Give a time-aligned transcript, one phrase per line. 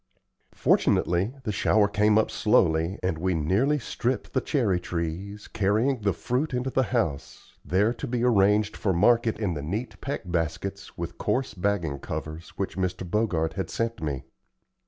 [0.55, 6.11] Fortunately, the shower came up slowly, and we nearly stripped the cherry trees, carrying the
[6.11, 10.97] fruit into the house, there to be arranged for market in the neat peck baskets
[10.97, 13.07] with coarse bagging covers which Mr.
[13.07, 14.23] Bogart had sent me.